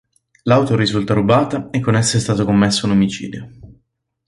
L'auto 0.45 0.75
risulta 0.75 1.13
rubata 1.13 1.69
e 1.69 1.79
con 1.79 1.93
essa 1.95 2.17
è 2.17 2.19
stato 2.19 2.43
commesso 2.43 2.87
un 2.87 2.93
omicidio. 2.93 3.51